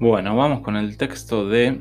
Bueno, 0.00 0.36
vamos 0.36 0.60
con 0.60 0.76
el 0.76 0.98
texto 0.98 1.48
de 1.48 1.80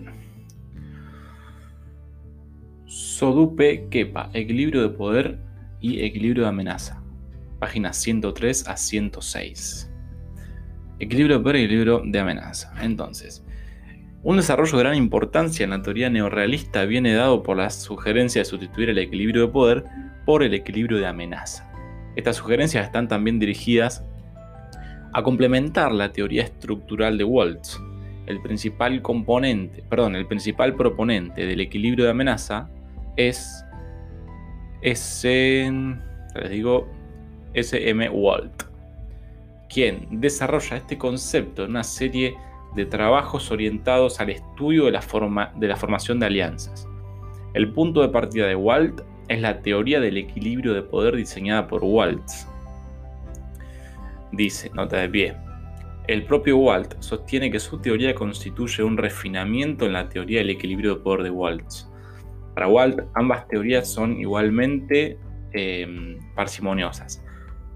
Sodupe 2.86 3.90
Kepa, 3.90 4.30
Equilibrio 4.34 4.82
de 4.82 4.90
Poder 4.90 5.40
y 5.82 6.02
Equilibrio 6.06 6.44
de 6.44 6.50
Amenaza, 6.50 7.04
páginas 7.60 7.98
103 7.98 8.70
a 8.70 8.78
106. 8.78 9.92
Equilibrio 11.00 11.40
de 11.40 11.44
poder 11.44 11.56
y 11.58 11.64
equilibrio 11.66 12.02
de 12.06 12.20
amenaza. 12.20 12.72
Entonces, 12.82 13.44
un 14.22 14.38
desarrollo 14.38 14.78
de 14.78 14.84
gran 14.84 14.96
importancia 14.96 15.66
en 15.66 15.72
la 15.72 15.82
teoría 15.82 16.10
neorrealista 16.10 16.86
viene 16.86 17.14
dado 17.14 17.44
por 17.44 17.58
la 17.58 17.70
sugerencia 17.72 18.40
de 18.40 18.46
sustituir 18.46 18.90
el 18.90 19.00
equilibrio 19.00 19.48
de 19.48 19.52
poder 19.52 19.84
por 20.26 20.44
el 20.44 20.54
equilibrio 20.54 20.98
de 20.98 21.08
amenaza. 21.08 21.73
Estas 22.16 22.36
sugerencias 22.38 22.86
están 22.86 23.08
también 23.08 23.40
dirigidas 23.40 24.06
a 25.14 25.24
complementar 25.24 25.92
la 25.92 26.12
teoría 26.12 26.44
estructural 26.44 27.18
de 27.18 27.24
Waltz. 27.24 27.80
El 28.26 28.42
principal 28.42 29.02
componente, 29.02 29.84
perdón, 29.90 30.16
el 30.16 30.26
principal 30.26 30.76
proponente 30.76 31.46
del 31.46 31.60
equilibrio 31.60 32.06
de 32.06 32.12
amenaza 32.12 32.70
es 33.16 33.64
ese, 34.82 35.72
les 36.36 36.50
digo. 36.50 36.88
Walt, 38.12 38.64
quien 39.70 40.08
desarrolla 40.20 40.78
este 40.78 40.98
concepto 40.98 41.64
en 41.64 41.70
una 41.70 41.84
serie 41.84 42.36
de 42.76 42.88
trabajos 42.88 43.52
orientados 43.52 44.20
al 44.20 44.32
estudio 44.32 44.86
de 44.86 44.92
la, 44.92 45.02
forma, 45.04 45.54
de 45.56 45.68
la 45.68 45.76
formación 45.76 46.20
de 46.20 46.26
alianzas. 46.26 46.88
El 47.54 47.72
punto 47.72 48.02
de 48.02 48.10
partida 48.10 48.48
de 48.48 48.56
Walt 48.56 49.02
es 49.28 49.42
la 49.42 49.62
teoría 49.62 50.00
del 50.00 50.18
equilibrio 50.18 50.74
de 50.74 50.82
poder 50.82 51.16
diseñada 51.16 51.68
por 51.68 51.84
Waltz. 51.84 52.48
Dice, 54.32 54.70
nota 54.74 54.98
de 54.98 55.10
pie, 55.10 55.36
el 56.08 56.24
propio 56.24 56.58
Walt 56.58 56.96
sostiene 57.00 57.50
que 57.50 57.60
su 57.60 57.80
teoría 57.80 58.14
constituye 58.14 58.84
un 58.84 58.98
refinamiento 58.98 59.86
en 59.86 59.94
la 59.94 60.10
teoría 60.10 60.40
del 60.40 60.50
equilibrio 60.50 60.96
de 60.96 61.02
poder 61.02 61.24
de 61.24 61.30
Waltz. 61.30 61.90
Para 62.56 62.68
Walt, 62.68 63.02
ambas 63.14 63.48
teorías 63.48 63.88
son 63.90 64.20
igualmente 64.20 65.18
eh, 65.54 66.18
parsimoniosas, 66.36 67.24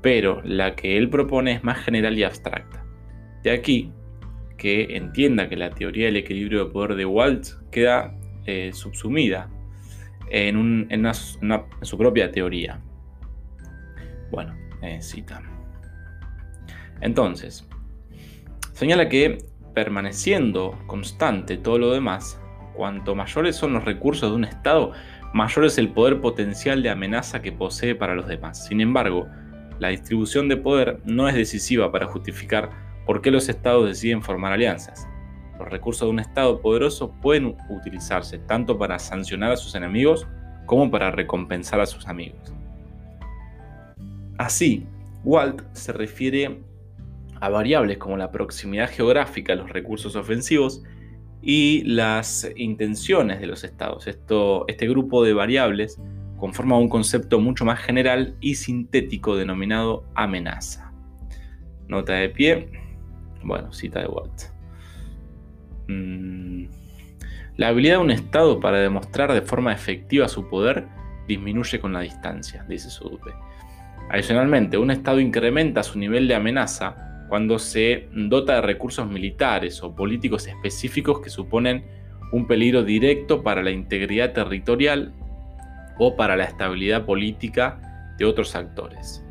pero 0.02 0.42
la 0.44 0.76
que 0.76 0.98
él 0.98 1.10
propone 1.10 1.54
es 1.54 1.64
más 1.64 1.80
general 1.80 2.18
y 2.18 2.24
abstracta. 2.24 2.84
De 3.44 3.52
aquí 3.52 3.94
que 4.58 4.98
entienda 4.98 5.48
que 5.48 5.56
la 5.56 5.70
teoría 5.70 6.08
del 6.08 6.18
equilibrio 6.18 6.66
de 6.66 6.72
poder 6.72 6.96
de 6.96 7.06
Waltz 7.06 7.58
queda 7.72 8.14
eh, 8.46 8.72
subsumida 8.74 9.50
en, 10.30 10.88
su 11.82 11.98
propia 11.98 12.32
teoría. 12.32 12.80
Bueno, 14.32 14.56
cita. 15.00 15.42
Entonces, 17.02 17.68
señala 18.74 19.10
que 19.10 19.38
permaneciendo 19.74 20.78
constante 20.88 21.58
todo 21.58 21.78
lo 21.78 21.92
demás, 21.92 22.40
cuanto 22.74 23.16
mayores 23.16 23.56
son 23.56 23.74
los 23.74 23.86
recursos 23.86 24.30
de 24.30 24.36
un 24.36 24.44
Estado, 24.44 24.92
mayor 25.34 25.66
es 25.66 25.78
el 25.78 25.90
poder 25.90 26.22
potencial 26.22 26.82
de 26.82 26.90
amenaza 26.90 27.42
que 27.42 27.52
posee 27.52 27.96
para 27.96 28.16
los 28.16 28.28
demás. 28.28 28.66
Sin 28.66 28.82
embargo, 28.82 29.28
la 29.80 29.90
distribución 29.90 30.48
de 30.48 30.58
poder 30.58 31.00
no 31.06 31.28
es 31.28 31.36
decisiva 31.36 31.92
para 31.92 32.08
justificar 32.08 32.70
por 33.06 33.22
qué 33.22 33.32
los 33.32 33.50
estados 33.50 33.88
deciden 33.88 34.22
formar 34.22 34.54
alianzas. 34.54 35.08
Los 35.60 35.70
recursos 35.70 36.08
de 36.08 36.12
un 36.12 36.20
estado 36.20 36.62
poderoso 36.62 37.12
pueden 37.22 37.56
utilizarse 37.70 38.38
tanto 38.38 38.78
para 38.78 39.00
sancionar 39.00 39.52
a 39.52 39.58
sus 39.58 39.76
enemigos 39.76 40.28
como 40.66 40.92
para 40.92 41.12
recompensar 41.12 41.80
a 41.80 41.86
sus 41.86 42.08
amigos. 42.08 42.54
Así, 44.38 44.86
Walt 45.24 45.64
se 45.74 45.94
refiere 45.94 46.62
a 47.40 47.50
variables 47.50 47.98
como 47.98 48.18
la 48.18 48.32
proximidad 48.32 48.90
geográfica 48.90 49.54
a 49.54 49.56
los 49.56 49.70
recursos 49.70 50.16
ofensivos 50.16 50.84
y 51.42 51.84
las 51.86 52.50
intenciones 52.56 53.40
de 53.40 53.48
los 53.48 53.64
estados. 53.64 54.08
Esto, 54.08 54.66
este 54.68 54.88
grupo 54.88 55.24
de 55.24 55.34
variables 55.34 56.00
conforma 56.38 56.78
un 56.78 56.90
concepto 56.90 57.40
mucho 57.40 57.66
más 57.66 57.80
general 57.80 58.36
y 58.42 58.56
sintético 58.56 59.36
denominado 59.36 60.04
amenaza. 60.14 60.92
Nota 61.88 62.14
de 62.14 62.30
pie. 62.30 62.70
Bueno, 63.44 63.72
cita 63.72 64.02
de 64.02 64.08
Walt. 64.08 64.57
Mm, 65.88 66.66
la 67.58 67.70
habilidad 67.70 67.96
de 67.96 68.04
un 68.04 68.12
Estado 68.12 68.60
para 68.60 68.80
demostrar 68.80 69.34
de 69.34 69.42
forma 69.42 69.74
efectiva 69.74 70.28
su 70.28 70.48
poder 70.48 70.88
disminuye 71.28 71.80
con 71.80 71.94
la 71.94 72.02
distancia, 72.02 72.66
dice 72.68 72.90
Sudupe. 72.90 73.32
Adicionalmente, 74.10 74.78
un 74.78 74.92
Estado 74.92 75.20
incrementa 75.20 75.84
su 75.84 76.00
nivel 76.00 76.28
de 76.28 76.36
amenaza 76.36 77.26
cuando 77.30 77.60
se 77.60 78.08
dota 78.14 78.56
de 78.56 78.62
recursos 78.62 79.08
militares 79.08 79.84
o 79.84 79.96
políticos 79.96 80.48
específicos 80.48 81.20
que 81.20 81.30
suponen 81.30 81.86
un 82.32 82.48
peligro 82.48 82.84
directo 82.84 83.44
para 83.44 83.64
la 83.64 83.72
integridad 83.72 84.34
territorial 84.34 85.14
o 85.98 86.16
para 86.16 86.38
la 86.38 86.46
estabilidad 86.46 87.06
política 87.06 88.14
de 88.18 88.26
otros 88.26 88.56
actores. 88.56 89.26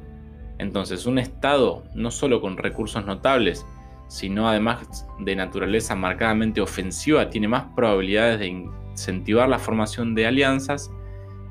Entonces, 0.59 1.07
un 1.07 1.19
Estado, 1.19 1.85
no 1.95 2.11
solo 2.11 2.41
con 2.41 2.57
recursos 2.57 3.05
notables, 3.05 3.67
sino 4.09 4.49
además 4.49 5.07
de 5.19 5.37
naturaleza 5.37 5.95
marcadamente 5.95 6.61
ofensiva, 6.61 7.29
tiene 7.29 7.49
más 7.49 7.65
probabilidades 7.75 8.41
de 8.41 8.47
incentivar 8.47 9.49
la 9.49 9.59
formación 9.59 10.15
de 10.15 10.27
alianzas 10.27 10.91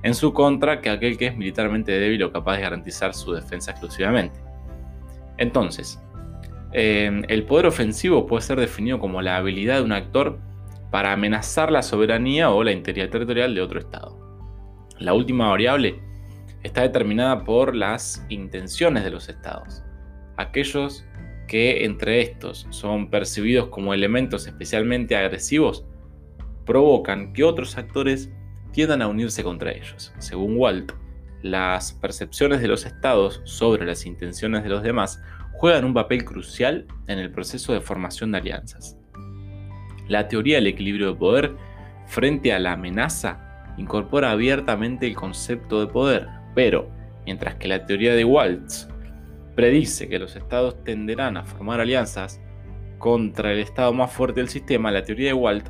en 0.04 0.14
su 0.14 0.34
contra 0.34 0.82
que 0.82 0.90
aquel 0.90 1.18
que 1.18 1.28
es 1.28 1.38
militarmente 1.38 1.92
débil 1.92 2.24
o 2.24 2.32
capaz 2.32 2.58
de 2.58 2.62
garantizar 2.62 3.14
su 3.14 3.34
defensa 3.34 3.72
exclusivamente. 3.72 4.40
Entonces, 5.38 6.00
eh, 6.74 7.22
el 7.28 7.44
poder 7.44 7.66
ofensivo 7.66 8.26
puede 8.26 8.42
ser 8.42 8.60
definido 8.60 9.00
como 9.00 9.22
la 9.22 9.38
habilidad 9.38 9.78
de 9.78 9.82
un 9.82 9.92
actor 9.92 10.40
para 10.92 11.12
amenazar 11.12 11.72
la 11.72 11.82
soberanía 11.82 12.52
o 12.52 12.64
la 12.64 12.72
integridad 12.72 13.10
territorial 13.10 13.56
de 13.56 13.62
otro 13.62 13.80
Estado. 13.80 14.18
La 15.00 15.14
última 15.14 15.50
variable 15.50 16.00
está 16.64 16.82
determinada 16.82 17.44
por 17.44 17.76
las 17.76 18.26
intenciones 18.30 19.04
de 19.04 19.12
los 19.12 19.28
estados. 19.28 19.84
Aquellos 20.38 21.06
que 21.48 21.86
entre 21.86 22.22
estos 22.22 22.68
son 22.70 23.10
percibidos 23.10 23.68
como 23.68 23.94
elementos 23.94 24.48
especialmente 24.48 25.16
agresivos 25.16 25.86
provocan 26.66 27.34
que 27.34 27.44
otros 27.44 27.78
actores 27.78 28.32
tiendan 28.72 29.02
a 29.02 29.08
unirse 29.08 29.44
contra 29.44 29.72
ellos. 29.72 30.14
Según 30.18 30.58
Walt, 30.58 30.92
las 31.42 31.94
percepciones 31.94 32.62
de 32.62 32.68
los 32.68 32.86
estados 32.86 33.42
sobre 33.46 33.86
las 33.86 34.06
intenciones 34.06 34.64
de 34.64 34.70
los 34.70 34.84
demás 34.84 35.22
juegan 35.54 35.86
un 35.86 35.94
papel 35.94 36.26
crucial 36.26 36.88
en 37.08 37.20
el 37.20 37.32
proceso 37.32 37.72
de 37.72 37.82
formación 37.82 38.32
de 38.32 38.40
alianzas. 38.40 38.98
La 40.08 40.28
teoría 40.28 40.58
del 40.58 40.68
equilibrio 40.68 41.14
de 41.14 41.20
poder 41.20 41.56
frente 42.08 42.52
a 42.54 42.60
la 42.60 42.74
amenaza 42.74 43.74
incorpora 43.78 44.32
abiertamente 44.32 45.08
el 45.08 45.16
concepto 45.16 45.80
de 45.80 45.88
poder, 45.88 46.28
pero 46.54 46.90
mientras 47.26 47.56
que 47.56 47.68
la 47.68 47.86
teoría 47.86 48.14
de 48.14 48.26
Waltz 48.26 48.88
predice 49.56 50.08
que 50.08 50.20
los 50.20 50.36
estados 50.36 50.84
tenderán 50.84 51.38
a 51.38 51.46
formar 51.46 51.80
alianzas 51.80 52.42
contra 52.98 53.52
el 53.52 53.60
estado 53.60 53.94
más 53.94 54.12
fuerte 54.12 54.40
del 54.40 54.50
sistema, 54.50 54.92
la 54.92 55.04
teoría 55.04 55.28
de 55.28 55.34
Walt 55.34 55.68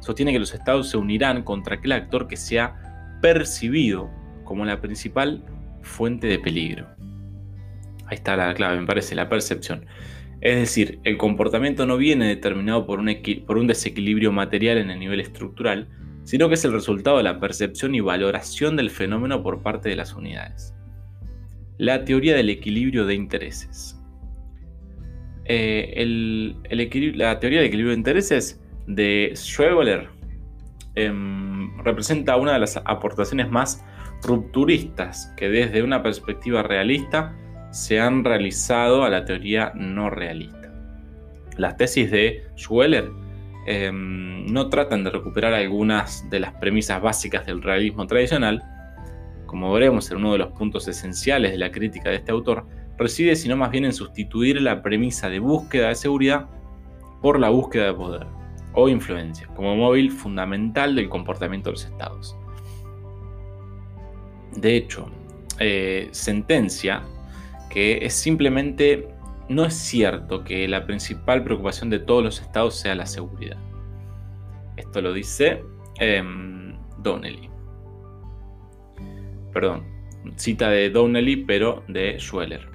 sostiene 0.00 0.32
que 0.32 0.38
los 0.38 0.54
estados 0.54 0.90
se 0.90 0.96
unirán 0.96 1.42
contra 1.42 1.76
aquel 1.76 1.92
actor 1.92 2.28
que 2.28 2.36
sea 2.36 3.18
percibido 3.20 4.10
como 4.44 4.64
la 4.64 4.80
principal 4.80 5.44
fuente 5.82 6.26
de 6.26 6.38
peligro. 6.38 6.86
Ahí 8.06 8.14
está 8.16 8.36
la 8.36 8.54
clave, 8.54 8.80
me 8.80 8.86
parece, 8.86 9.14
la 9.14 9.28
percepción. 9.28 9.86
Es 10.40 10.56
decir, 10.56 11.00
el 11.04 11.18
comportamiento 11.18 11.84
no 11.84 11.96
viene 11.96 12.26
determinado 12.26 12.86
por 12.86 13.00
un, 13.00 13.14
por 13.46 13.58
un 13.58 13.66
desequilibrio 13.66 14.32
material 14.32 14.78
en 14.78 14.90
el 14.90 15.00
nivel 15.00 15.20
estructural, 15.20 15.88
sino 16.24 16.48
que 16.48 16.54
es 16.54 16.64
el 16.64 16.72
resultado 16.72 17.16
de 17.16 17.24
la 17.24 17.40
percepción 17.40 17.94
y 17.94 18.00
valoración 18.00 18.76
del 18.76 18.90
fenómeno 18.90 19.42
por 19.42 19.62
parte 19.62 19.88
de 19.88 19.96
las 19.96 20.14
unidades. 20.14 20.74
La 21.78 22.04
teoría 22.04 22.36
del 22.36 22.50
equilibrio 22.50 23.06
de 23.06 23.14
intereses. 23.14 23.98
Eh, 25.44 26.04
la 26.68 27.40
teoría 27.40 27.60
del 27.60 27.68
equilibrio 27.68 27.92
de 27.92 27.98
intereses 27.98 28.60
de 28.86 29.32
Schwebeler 29.34 30.08
em, 30.94 31.78
representa 31.78 32.36
una 32.36 32.52
de 32.52 32.58
las 32.58 32.76
aportaciones 32.84 33.50
más 33.50 33.84
rupturistas 34.22 35.32
que 35.36 35.48
desde 35.48 35.82
una 35.82 36.02
perspectiva 36.02 36.62
realista 36.62 37.34
se 37.70 38.00
han 38.00 38.24
realizado 38.24 39.04
a 39.04 39.08
la 39.08 39.24
teoría 39.24 39.72
no 39.74 40.10
realista. 40.10 40.72
Las 41.56 41.76
tesis 41.76 42.10
de 42.10 42.42
Schweller 42.56 43.10
Em, 43.70 44.46
no 44.46 44.70
tratan 44.70 45.04
de 45.04 45.10
recuperar 45.10 45.52
algunas 45.52 46.30
de 46.30 46.40
las 46.40 46.54
premisas 46.54 47.02
básicas 47.02 47.44
del 47.44 47.60
realismo 47.62 48.06
tradicional, 48.06 48.62
como 49.48 49.72
veremos 49.72 50.08
en 50.10 50.18
uno 50.18 50.32
de 50.32 50.38
los 50.38 50.52
puntos 50.52 50.86
esenciales 50.86 51.50
de 51.50 51.58
la 51.58 51.72
crítica 51.72 52.10
de 52.10 52.16
este 52.16 52.30
autor, 52.30 52.66
reside 52.98 53.34
sino 53.34 53.56
más 53.56 53.70
bien 53.70 53.86
en 53.86 53.92
sustituir 53.92 54.60
la 54.60 54.82
premisa 54.82 55.28
de 55.28 55.40
búsqueda 55.40 55.88
de 55.88 55.94
seguridad 55.96 56.46
por 57.22 57.40
la 57.40 57.48
búsqueda 57.48 57.86
de 57.86 57.94
poder 57.94 58.26
o 58.74 58.88
influencia, 58.88 59.48
como 59.56 59.74
móvil 59.74 60.12
fundamental 60.12 60.94
del 60.94 61.08
comportamiento 61.08 61.70
de 61.70 61.72
los 61.72 61.84
estados. 61.86 62.36
De 64.54 64.76
hecho, 64.76 65.10
eh, 65.58 66.08
sentencia 66.12 67.02
que 67.70 68.04
es 68.04 68.14
simplemente, 68.14 69.08
no 69.48 69.64
es 69.64 69.74
cierto 69.74 70.44
que 70.44 70.68
la 70.68 70.84
principal 70.86 71.42
preocupación 71.42 71.90
de 71.90 71.98
todos 71.98 72.22
los 72.22 72.40
estados 72.40 72.76
sea 72.76 72.94
la 72.94 73.06
seguridad. 73.06 73.58
Esto 74.76 75.00
lo 75.00 75.12
dice 75.12 75.64
em, 75.98 76.76
Donnelly. 76.98 77.57
Perdón, 79.52 79.84
cita 80.36 80.70
de 80.70 80.90
Donnelly, 80.90 81.44
pero 81.44 81.82
de 81.88 82.18
Schweller. 82.18 82.68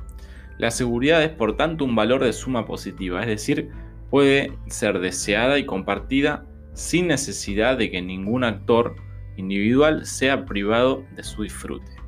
La 0.57 0.71
seguridad 0.71 1.23
es 1.23 1.29
por 1.29 1.57
tanto 1.57 1.85
un 1.85 1.95
valor 1.95 2.23
de 2.23 2.33
suma 2.33 2.65
positiva, 2.65 3.21
es 3.21 3.27
decir, 3.27 3.69
puede 4.09 4.51
ser 4.67 4.99
deseada 4.99 5.57
y 5.57 5.65
compartida 5.65 6.45
sin 6.73 7.07
necesidad 7.07 7.77
de 7.77 7.89
que 7.89 8.01
ningún 8.01 8.43
actor 8.43 8.95
individual 9.37 10.05
sea 10.05 10.45
privado 10.45 11.03
de 11.15 11.23
su 11.23 11.43
disfrute. 11.43 12.02